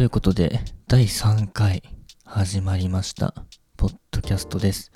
[0.00, 1.82] ということで、第3回
[2.24, 3.34] 始まりました。
[3.76, 4.90] ポッドキャストです。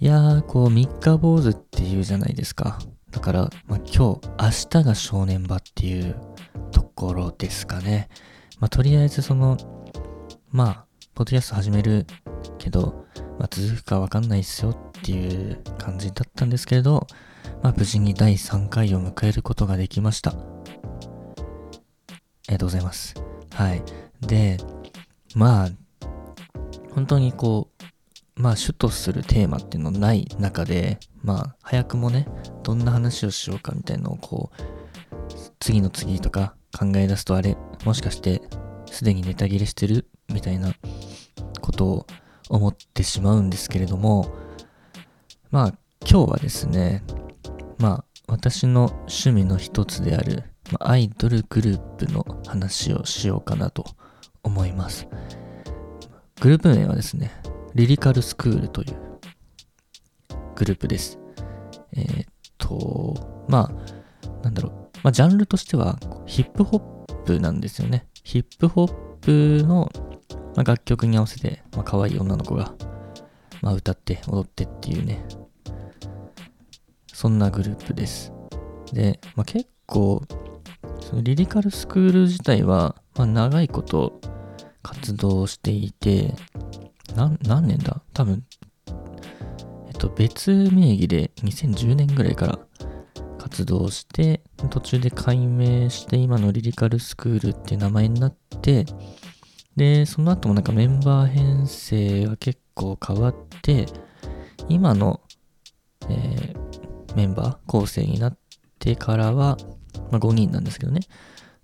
[0.00, 2.78] いやー、こう、三日坊主っていうじゃないですか。
[3.10, 6.14] だから、まあ、今日、明日が正念場っていう
[6.72, 8.10] ところですかね。
[8.60, 9.56] まあ、とりあえずその、
[10.50, 12.06] まあ、ポッドキャスト始める
[12.58, 13.06] けど、
[13.38, 17.06] まあ、続くかわかんないっすよっていう感じだったんですけれど、
[17.62, 20.32] まあ、無事に第3回を迎えることができました。
[20.32, 20.34] あ
[22.48, 23.14] りがとうございます。
[23.54, 23.82] はい。
[24.20, 24.58] で、
[25.34, 25.68] まあ、
[26.94, 27.68] 本当にこ
[28.36, 32.26] う、まあ、主とするテーマっていうのない中で、まあ、早くもね、
[32.62, 34.62] どんな話をしようかみたいなのをこう、
[35.60, 38.42] 次の次とか考え出すとあれ、もしかして、
[38.86, 40.72] すでにネタ切れしてるみたいな
[41.60, 42.06] ことを
[42.48, 44.34] 思ってしまうんですけれども、
[45.50, 47.02] まあ、今日はですね、
[47.78, 53.84] まあ、私の趣味の一つである、まあアイドルグループの話をしようかなと
[54.42, 55.08] 思います。
[56.40, 57.32] グループ名はですね、
[57.74, 58.96] リリカルスクールという
[60.54, 61.18] グループです。
[61.96, 62.26] えーっ
[62.58, 68.06] と、まあ、なんだろう、まあ、ジャンルとしてはヒップホップなんですよね。
[68.24, 69.90] ヒップホップの、
[70.54, 72.74] まあ、楽曲に合わせて、まあ、可愛い女の子が、
[73.62, 75.24] まあ、歌って踊ってっていうね、
[77.12, 78.32] そんなグループです。
[78.92, 80.22] で、まあ、結構、
[81.00, 84.20] そのリリカルスクール自体は、まあ、長いこと
[84.88, 86.34] 活動していて、
[87.14, 88.02] 何年だ？
[88.14, 88.42] 多分、
[89.86, 92.58] えっと、別名義で2010年ぐらいから
[93.38, 98.86] 活動して、途中で改名して、今のリリカルスクールっていう名前になって、
[99.76, 103.86] で、その後もなんかメンバー編成が結構変わって、
[104.68, 105.20] 今の、
[106.08, 106.58] えー
[107.16, 108.38] メンバー構成になっ
[108.78, 109.56] てからは、
[110.12, 111.00] まあ、5人なんですけどね。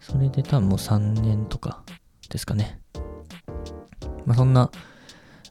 [0.01, 1.85] それで多分もう3年とか
[2.29, 2.81] ですかね。
[4.27, 4.71] まあそんな、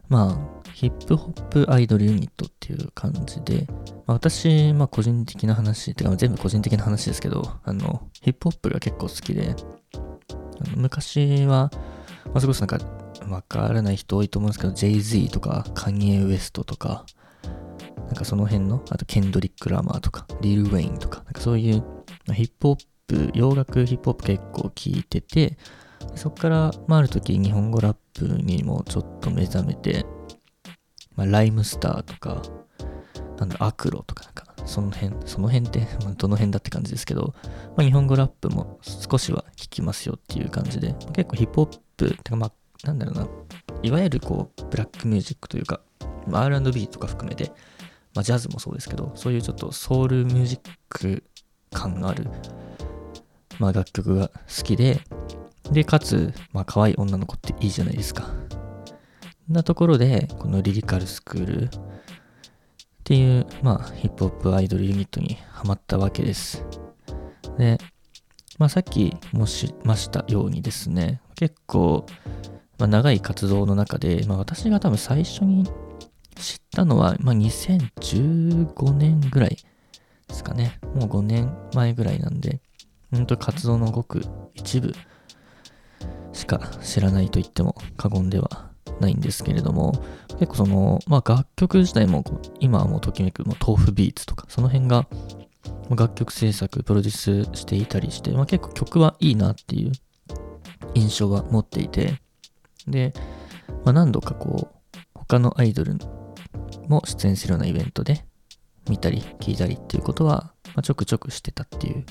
[0.10, 3.74] まあ、ヒップホップアイドルユニットっていう感じで、ま
[4.08, 9.56] あ、私、まあ個人的な話、てか全部個人的な話ですけど、あの、ヒップホップが結構好きで、
[9.96, 11.72] あの昔は、
[12.26, 12.86] まあ、それこそなんか、
[13.30, 17.06] わからない人多いと思うんですけど、Jay-Z とか、カニエ・ウエストとか、
[18.08, 21.84] なんかその辺の、あとケンドリック・ラマーとか、リル・ウェインとか、なんかそういう、
[22.34, 25.58] ヒップホップ、洋楽ヒップホップ結構聞いてて、
[26.16, 30.06] そっから、まあある時日本語ラップにもちょっと目覚めて、
[31.16, 32.42] まあライムスターとか、
[33.38, 37.34] なんだろ、アクロとかなんか、その辺、その辺って、ま どの辺だって感じですけど、
[37.76, 42.52] まあ日本語ラップも少しは聞きますよっていう感じで、結構ヒップホップ、てかまあ、
[42.88, 43.28] なんだろうな、
[43.82, 45.82] いわゆるこう、ブラックミュージックというか、
[46.28, 47.52] まあ R&B とか含めて、
[48.16, 50.60] まあ、ジャズもそうですけど、そういうちょっとソウルミュージッ
[50.90, 51.24] ク
[51.72, 52.28] 感のある、
[53.60, 55.02] まあ、楽曲が好きで、
[55.72, 58.30] で、かつ、まあ、可愛い女の子っていいじゃないですか。
[59.50, 61.70] なところで、このリリカルスクールっ
[63.04, 66.66] ていう、まあ、ヒップホップアイドルユニットにハマったわけです。
[67.58, 67.78] で、
[68.58, 72.06] まあ、さっき申しましたようにですね、結構、
[72.78, 75.66] まあ、長い活動の中で、まあ、私が多分最初に
[76.36, 79.58] 知ったのは、まあ、2015年ぐらい
[80.28, 80.80] ですかね。
[80.96, 82.62] もう5年前ぐらいなんで、
[83.12, 84.94] 本当に活動のごく一部
[86.34, 89.94] しか知らないと言っても過言ではないんですけれども、
[90.40, 92.24] 結構その、まあ楽曲自体も
[92.60, 95.08] 今はもうときめく、もう豆腐ビーツとか、その辺が
[95.90, 99.92] 楽曲制作、プロデュースしていたりして、まあ結構曲はいいなっていう
[100.96, 102.20] 印象は持っていて、
[102.88, 103.14] で、
[103.86, 105.98] まあ何度かこう、他のアイドル
[106.88, 108.26] も出演するようなイベントで
[108.90, 112.06] 見たり聞いたりっていうことは、まあ、ちょくちょくしてたっていう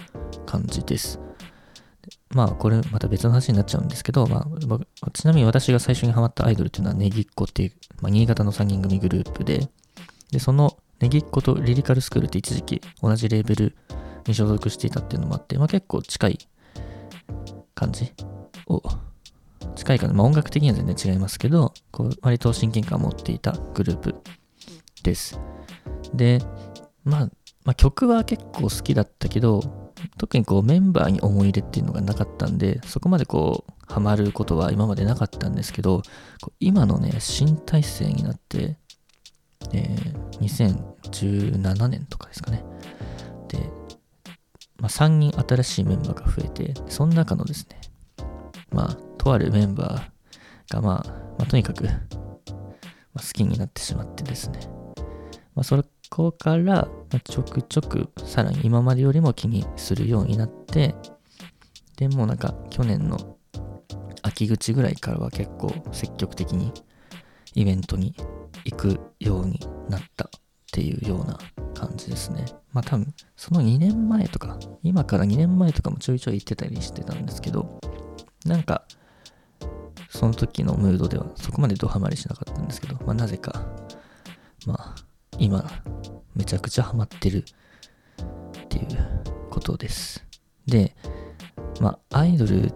[0.47, 1.21] 感じです。
[2.35, 4.47] まあこれまた別の話になっちゃうんですけど、ま
[5.03, 9.69] あ、ちなみに私が最初にハマったアイドルっていうのはネギっ子っていう、まあ、新潟の3人組グループで、
[10.31, 13.77] で、そのネギっ子とリリカルスクールって一時期同じレーベル
[14.27, 16.39] に所属していたっていうのもあって、まあ結構近い
[17.75, 18.13] 感じ
[18.67, 18.83] を
[19.75, 24.15] 近いかな、まあ、音楽的には全然違いますけど、こう割と親近感を持っていたグループ
[25.03, 25.39] です。
[26.15, 26.41] で、
[27.05, 27.31] まあ、
[27.65, 29.82] まあ、曲は結構好きだったけど、
[30.19, 36.03] 特にこうメンバーに思い入れっていうのがなかったんで、そこまでこう、ハマることは今までなかったんですけど、
[36.61, 38.77] 今のね、新体制になって、
[39.73, 42.65] えー2017年とかですかね。
[43.49, 43.59] で、
[44.79, 47.81] まあ、3人新しいメンバーが増えて、その中のですね、
[48.71, 51.09] まあ、とあるメンバーが、まあ、
[51.39, 54.61] まあ、とにかく、好きになってしまってですね。
[55.55, 55.77] まあ、そ
[56.15, 60.95] こから、まちょくちょく、さらに今までよりも気にするようになって、
[61.97, 63.39] で、もなんか、去年の
[64.21, 66.71] 秋口ぐらいからは結構積極的に
[67.55, 68.15] イベントに
[68.67, 70.29] 行くようになったっ
[70.71, 71.39] ていうような
[71.73, 72.45] 感じですね。
[72.73, 77.81] まあ多分その2年前とか、今から2年前とかもちょいちょい行ってたりしてたんですけど、
[78.45, 78.85] なんか
[80.11, 83.67] その時のムードではそこまでドハマりしなかったんですけど、まあなぜか、
[85.43, 85.69] 今
[86.37, 87.45] めちゃくちゃハマってる
[88.65, 90.25] っていうことです。
[90.67, 90.95] で、
[91.81, 92.73] まあアイドル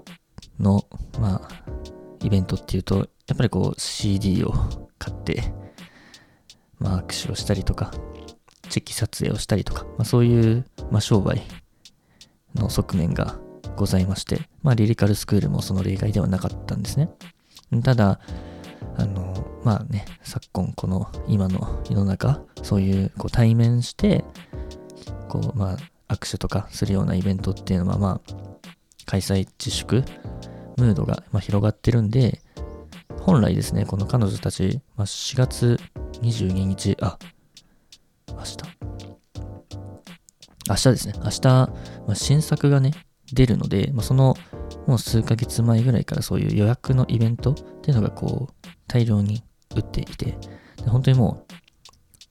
[0.58, 0.84] の、
[1.20, 1.48] まあ
[2.24, 2.96] イベントっていうと、
[3.28, 4.52] やっぱりこう CD を
[4.98, 5.54] 買って、
[6.80, 7.92] まあ握手をしたりとか、
[8.68, 11.42] チェキ撮影をしたりとか、まあそういう、まあ商売
[12.56, 13.38] の側面が
[13.76, 17.10] ございまして、まあリリカルスクールもその例外ではなかったんですね。
[17.84, 18.18] ただ、
[18.98, 24.24] あの、まあね、昨今この今の世の中、そういうこう対面して、
[25.28, 28.32] こう、まあ握手とかするようなイベントっていうのは、まあ、
[29.06, 30.04] 開催自粛
[30.76, 32.40] ムードが、ま広がってるんで、
[33.20, 35.78] 本来ですね、この彼女たち、まあ、4月
[36.20, 37.18] 22日、あ、
[38.28, 38.56] 明日。
[40.68, 41.14] 明日ですね。
[41.24, 41.72] 明日、ま
[42.08, 42.92] あ、新作がね、
[43.32, 44.36] 出るので、まあ、その、
[44.86, 48.54] もう数ヶ月前ぐらいからそういう予約のイベントっていうのがこう、
[48.86, 49.42] 大量に
[49.74, 50.38] 打っていて、
[50.76, 51.54] で本当にもう、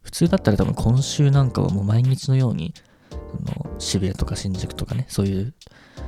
[0.01, 2.73] 普通だったら多分今週なんかはもう毎日のように、
[3.09, 3.17] そ
[3.61, 5.53] の渋谷とか新宿とかね、そういう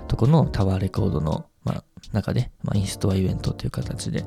[0.07, 1.83] とこのタワーレコードの、まあ、
[2.13, 4.23] 中で、まあ、インストアイベントという形で、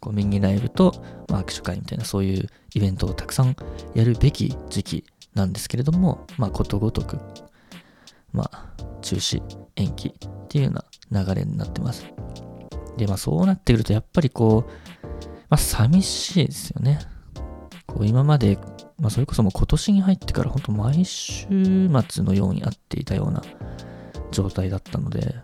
[0.00, 0.92] こうミニライブと、
[1.28, 3.56] まあ、握手会みたいなそういうイベントをたくさん
[3.94, 5.04] やるべき時期
[5.34, 7.18] なんですけれども、まあ、ことごとく、
[8.32, 9.42] まあ、中止、
[9.76, 12.06] 延期っていうような流れになってます。
[12.98, 14.70] で、まあ、そうなってくると、やっぱりこう、
[15.48, 16.98] まあ、寂しいですよね。
[17.86, 18.58] こう今まで、
[18.98, 21.46] まあ、それこそもう今年に入ってから本当毎週
[22.08, 23.42] 末のように会っていたような
[24.30, 25.36] 状態だったので、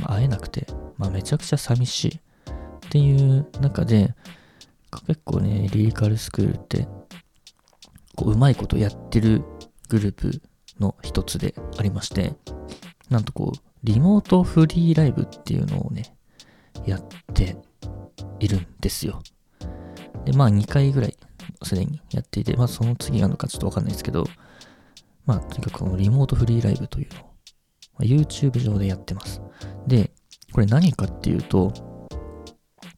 [0.00, 0.66] まあ、会えなくて、
[0.98, 2.20] まあ、めちゃくちゃ寂しいっ
[2.90, 4.14] ていう中で、
[5.06, 6.88] 結構ね、リリカルスクールって、
[8.14, 9.42] こう、うまいことやってる
[9.88, 10.42] グループ
[10.80, 12.34] の一つでありまして、
[13.10, 16.15] なんとこう、リモートフリーライブっていうのをね、
[16.84, 17.02] やっ
[17.34, 17.56] て
[18.40, 19.22] いるんですよ。
[20.24, 21.16] で、まあ2回ぐらい
[21.62, 24.24] すでにやっていて、まあその次なのかちょっとわかんないですけど、
[25.24, 27.24] まあとにかくこのリモートフリーライブというのを、
[27.98, 29.40] ま、YouTube 上でやってます。
[29.86, 30.10] で、
[30.52, 31.72] これ何かっていうと、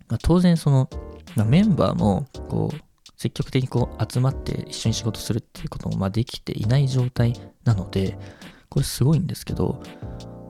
[0.08, 0.88] まあ、当然その、
[1.36, 7.34] まあ、メンバーもこう積極的にこう集まって一緒に仕事するっていうこともまあできていない状態
[7.64, 8.16] なので、
[8.68, 9.82] これすごいんですけど、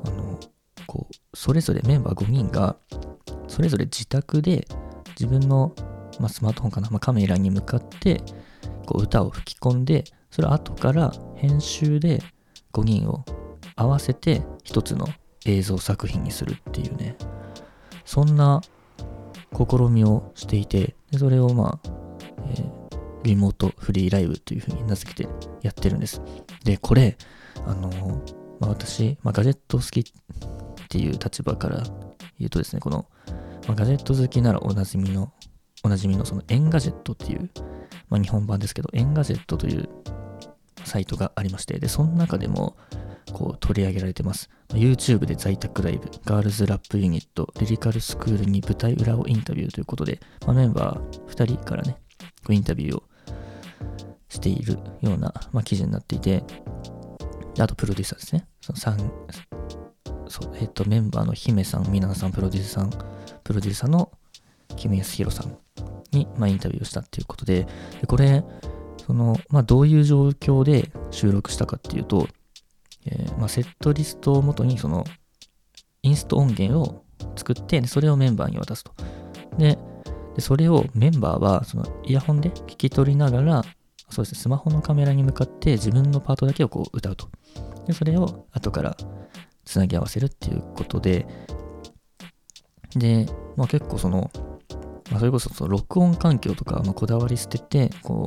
[0.05, 0.39] あの、
[0.87, 2.77] こう、それぞれメンバー5人が、
[3.58, 4.69] それぞれ自宅で
[5.19, 5.75] 自分の、
[6.20, 8.22] まあ、スマートフォンかな、まあ、カメラに向かって、
[8.87, 12.22] こう歌を吹き込んで、それを後から編集で
[12.72, 13.25] 5人を
[13.75, 15.08] 合わせて一つの
[15.44, 17.16] 映像作品にするっていうね、
[18.05, 18.60] そんな
[19.52, 21.88] 試みをしていて、でそれをまあ、
[22.50, 25.28] えー、リモートフリーライブというふうに名付けて
[25.62, 26.22] やってるんです。
[26.62, 27.19] で、これ、
[27.66, 30.05] あのー、まあ、私、まあ、ガジェット好きっ
[30.88, 31.82] ていう立場から
[32.38, 33.06] 言うとですね、この、
[33.75, 35.32] ガジェット好きならおなじみの、
[35.82, 37.50] おなじみのその Engadget っていう、
[38.09, 39.88] まあ、日本版ですけど、 Engadget という
[40.85, 42.76] サイトがありまして、で、その中でも、
[43.32, 44.50] こう取り上げられてます。
[44.70, 53.03] YouTube で在宅ライブ、ガールズラップユニット、 lyrical schoolに舞台裏をインタビューということで、まあ、メンバー2人からね、こうインタビューを
[54.29, 56.43] しているような、まあ、記事になっていて、
[57.58, 58.46] あとプロデューサーですね。
[58.60, 59.10] その3、
[60.29, 63.18] そう、えっ、と、メンバーの himeさん、 minanさん、プロデューサーさん、
[63.48, 64.12] プロデューサーの
[64.76, 65.56] キムヤスヒロさん
[66.12, 67.67] に、まあ、インタビューをしたっていうことで、
[67.98, 68.44] でこれ、
[69.06, 72.28] その、まあ、どういう状況で収録したかっていうと、
[73.06, 75.05] えー、まあ、セットリストをもとにその
[76.02, 78.93] インスト音源を作ってそれをメンバーに渡すと。
[79.56, 79.78] で、
[80.34, 83.62] でそれをメンバーはそのイヤホンで聞き取りながら、
[84.10, 87.31] そうですね、スマホのカメラに向かって自分のパートだけをこう歌うと。
[87.86, 88.94] で、それを後から
[89.64, 91.26] つなぎ合わせるっていうことで、
[92.95, 93.27] で、
[93.57, 94.31] まあ結構その、
[95.11, 98.27] まあ、それこそその録音環境とか、まあ、こだわり捨てて、こ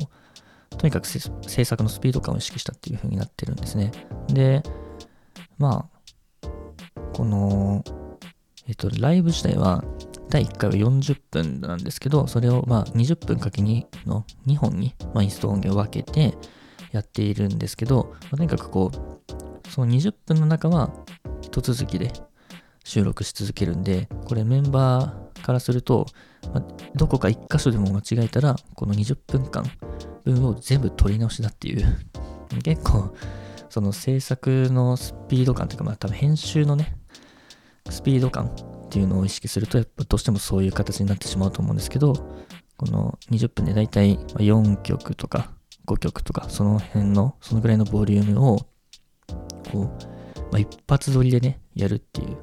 [0.72, 3.92] う、とにかく制作のスピード感を意識したっていう風になってるんですね。
[4.28, 4.64] で、
[5.58, 5.88] ま
[6.44, 6.48] あ、
[7.14, 7.84] この、
[8.68, 9.84] えっと、ライブ自体は、
[10.30, 16.38] 第1回は40分なんですけど、それをまあ20分かけ2の2本に、まあ、インスト音源を分けて
[16.94, 20.90] やっているんですけど、まあ、とにかくこう、その20分の中は
[21.42, 22.14] 一続きで
[22.84, 26.06] 収録し続けるんで、これメンバーからすると、
[26.54, 26.64] ま、
[26.96, 29.64] どこか1箇所でも間違えたら、この20分間
[30.24, 31.86] 分を全部取り直しだっていう
[32.64, 33.14] 結構
[33.70, 36.98] その制作のスピード感というかまあ多分編集のね
[37.90, 42.12] スピード感っっていうのを意識すると、やっぱどうしてもそういう形になってしまうと思うんですけど、
[42.76, 45.54] この20分でだいたい4曲とか
[45.88, 48.58] 5曲とか、その辺の、そのぐらいのボリュームを、
[49.72, 49.86] こう、
[50.52, 52.38] まあ、一発撮りでね、やるっていう。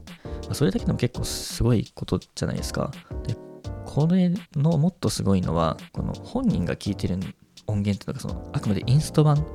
[0.55, 2.91] それだけでも結構すごいことじゃないですか。
[3.27, 3.37] で、
[3.85, 7.19] これのもっとすごいのは、この本人が聴いてる
[7.67, 9.47] 音源っていうのが、その、あくまでインスト版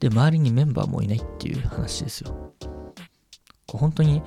[0.00, 2.52] で、周りにメンバーもいないっていう話ですよ。
[3.66, 4.22] こう本当に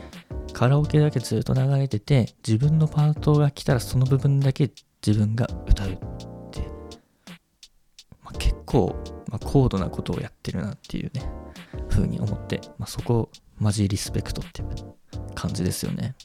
[0.53, 4.71] カラオケだけずっと流れてて、自分のパートが来たらその部分だけ
[5.05, 5.97] 自分が歌うっ
[6.51, 6.61] て、
[8.23, 8.95] まあ、結構、
[9.35, 11.29] まあ、高度なことをやってるなっていうね、
[11.89, 14.63] 風に思って、まあ、そこ、マジリスペクトって
[15.33, 16.15] 感じですよね。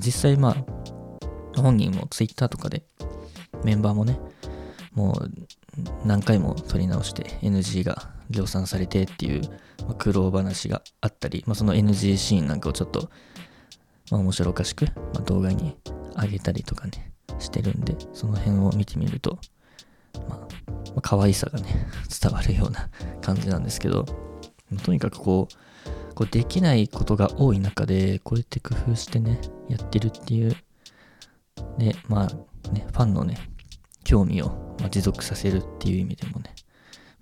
[0.00, 2.82] 実際まあ、本人も Twitter とかで
[3.64, 4.18] メンバーもね、
[4.92, 5.30] もう
[6.04, 9.42] 何回も撮り直して NG が量産されてっていう、
[9.96, 13.08] 苦労話があったり、まあ、その NG シーンなんかをちょっと、
[14.10, 15.76] まあ、面白おかしく、まあ、動画に
[16.20, 19.38] 上げたりとかね、してるんで、その辺を見てみると、
[20.28, 21.86] まあ、まあ、可愛さがね、
[22.20, 22.88] 伝わるような
[23.20, 24.04] 感じなんですけど、
[24.82, 30.56] とにかくこう、こうできないことが多い中で、こうやって工夫してね、やってるっていう、
[31.78, 33.38] で、まあね、ファンのね、
[34.04, 36.54] 興味を、ま持続させるっていう意味でもね、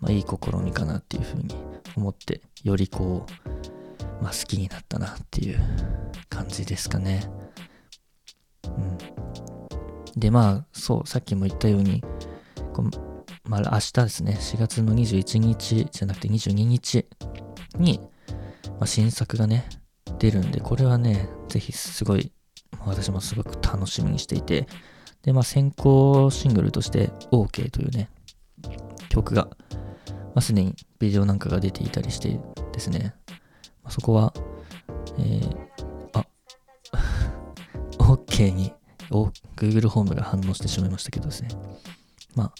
[0.00, 1.54] まあ、いい試みかなっていうふうに
[1.96, 5.58] 思って、よりこう、まあ、好きになったなっていう
[6.28, 7.28] 感じですかね。
[8.64, 8.98] うん。
[10.20, 12.02] で、まあ、そう、さっきも言ったように、
[13.44, 17.06] まあ、明日ですね、4月の21日じゃなくて22日
[17.78, 18.00] に、
[18.64, 19.68] まあ、新作がね、
[20.18, 22.32] 出るんで、これはね、ぜひすごい、
[22.84, 24.66] 私もすごく楽しみにしていて、
[25.22, 28.10] で、まあ、先行シングルとして OK というね、
[29.08, 29.48] 曲が、
[30.10, 32.40] まあ、すでにビデオなんかが出ていたりして
[32.72, 33.14] ですね、
[33.82, 34.32] まあ、そこは、
[35.18, 35.56] えー、
[36.14, 36.26] あ、
[37.98, 38.72] OK に、
[39.56, 41.48] Google ホームが反応してしまいましたけどですね。
[42.36, 42.52] まあ、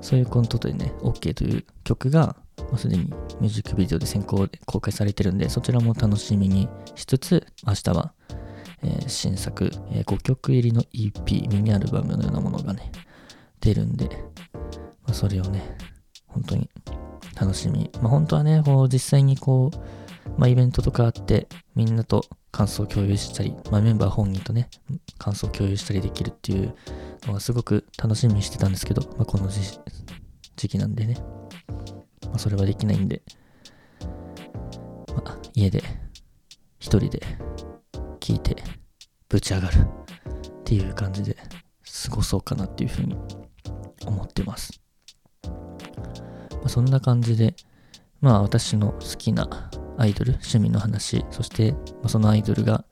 [0.00, 8.12] そういうことでね、OK という曲が、まあ、すでにミュージックビデオで先行で公開されてるんで、そちらも楽しみにしつつ、明日は
[8.82, 12.92] えー、新作、えー、5曲入りの EP、ミニアルバムのようなものがね、
[13.60, 14.08] 出るんで、
[15.04, 15.76] まあ、それをね、
[16.26, 16.68] 本当に
[17.38, 17.90] 楽しみ。
[18.00, 22.24] まあ、本当はね、こう実際にこう、まあ、イベントとかあって、みんなと
[22.56, 24.70] 感想を共有したり、まあ、メンバー本人とね、
[25.18, 26.74] 感想を共有したりできるっていう
[27.26, 29.50] のがすごく楽しみにしてたんですけど、まあ、この
[30.56, 31.18] 時期なんでね、
[32.22, 33.20] まあ、それはできないんで、
[35.08, 35.82] まあ、家で、
[36.78, 37.20] 一人で
[38.20, 38.56] 聞いて
[39.28, 41.36] ぶち上がるっていう感じで
[42.04, 43.18] 過ごそうかなっていうふうに
[44.06, 44.80] 思ってます。
[45.44, 45.52] ま
[46.64, 47.54] あ、そんな感じで、
[48.22, 51.74] まあ私の好きなアイドル、趣味の話、そして、
[52.06, 52.84] そのアイドルが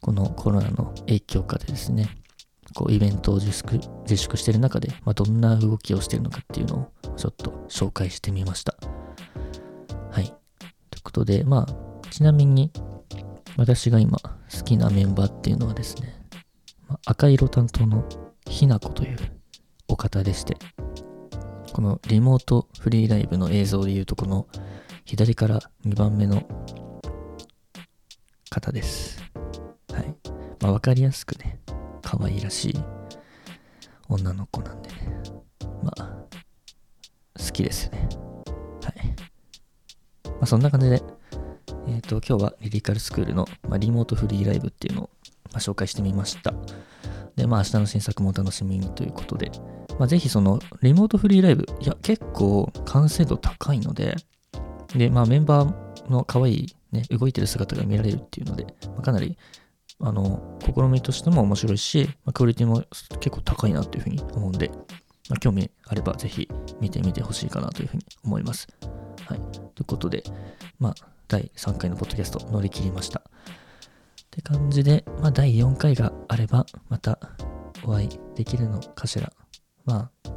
[0.00, 2.08] このコロナの影響下でですね、
[2.74, 8.74] こうイベントを自粛自粛してる中で、まあ、どんな動きをしてるのかっていうのをちょっと紹介してみました。
[10.10, 10.26] はい。
[10.90, 12.70] ということで、まあ、ちなみに
[13.56, 16.14] 私が今好きなメンバーっていうのはですね、
[16.88, 18.08] まあ、赤色担当の
[18.46, 19.18] ひなこという
[19.88, 20.56] お方でして、
[21.72, 24.46] このリモートフリーライブの映像でいうとこの
[25.04, 26.42] 左から2番目の
[28.50, 29.22] 方です。
[29.92, 30.14] はい。
[30.60, 31.60] まあわかりやすくね、
[32.02, 32.78] 可愛らしい
[34.08, 35.22] 女の子なんでね、
[35.82, 36.24] まあ、
[37.38, 38.08] 好きですね。
[38.82, 39.08] はい。
[40.26, 41.02] まあそんな感じで、
[41.86, 45.10] えっ、ー、と、今日はリリカルスクールの、まあ、リモートフリーライブっていうのを、
[45.52, 46.52] まあ、紹介してみました。
[47.36, 49.50] で、まあ明日の新作もお楽しみにということで、
[49.98, 54.16] まあ、ぜひそのリモートフリーライブ、いや、結構完成度高いので、
[54.94, 59.36] で、まあメンバーの可愛いね、動いてる姿が見られるっていうので、まあ、かなり、
[60.00, 62.84] あの、試みとしても面白いし、まあ、クオリティも
[63.20, 64.70] 結構高いなというふうに思うんで、
[65.28, 66.48] まあ、興味あればぜひ
[66.80, 68.66] 見てみてほしいかなというふうに思います。
[69.26, 69.38] はい。
[69.74, 70.24] ということで、
[70.78, 70.94] まあ、
[71.28, 73.20] 第3回のポッドキャスト乗り切りました。
[73.20, 73.22] っ
[74.30, 77.18] て感じで、まあ、第4回があれば、また
[77.84, 79.32] お会いできるのかしら。
[79.84, 80.30] まあ、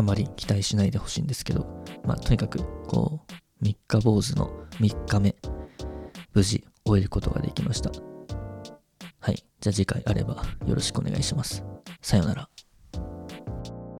[0.00, 1.66] あまり期待しないでほしいんですけど、
[2.04, 5.36] まあ、とにかく、こう、三日坊主の3日目、
[6.32, 7.90] 無事終えることができました。
[9.20, 9.44] はい。
[9.60, 11.62] じゃあ次回あればよろしくお願いします。
[12.00, 12.59] さようなら。